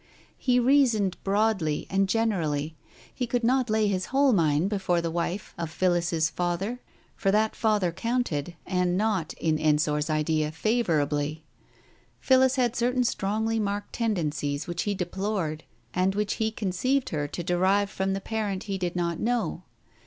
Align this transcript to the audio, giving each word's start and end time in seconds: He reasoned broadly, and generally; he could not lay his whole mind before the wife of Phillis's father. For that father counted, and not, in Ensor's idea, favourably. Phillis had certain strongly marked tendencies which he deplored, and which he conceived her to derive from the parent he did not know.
He 0.39 0.59
reasoned 0.59 1.15
broadly, 1.23 1.85
and 1.87 2.09
generally; 2.09 2.75
he 3.13 3.27
could 3.27 3.43
not 3.43 3.69
lay 3.69 3.85
his 3.85 4.05
whole 4.07 4.33
mind 4.33 4.67
before 4.67 4.99
the 4.99 5.11
wife 5.11 5.53
of 5.59 5.69
Phillis's 5.69 6.27
father. 6.27 6.79
For 7.15 7.29
that 7.29 7.55
father 7.55 7.91
counted, 7.91 8.55
and 8.65 8.97
not, 8.97 9.33
in 9.33 9.59
Ensor's 9.59 10.09
idea, 10.09 10.51
favourably. 10.51 11.43
Phillis 12.19 12.55
had 12.55 12.75
certain 12.75 13.03
strongly 13.03 13.59
marked 13.59 13.93
tendencies 13.93 14.65
which 14.65 14.81
he 14.89 14.95
deplored, 14.95 15.65
and 15.93 16.15
which 16.15 16.33
he 16.41 16.49
conceived 16.49 17.09
her 17.09 17.27
to 17.27 17.43
derive 17.43 17.91
from 17.91 18.13
the 18.13 18.21
parent 18.21 18.63
he 18.63 18.79
did 18.79 18.95
not 18.95 19.19
know. 19.19 19.61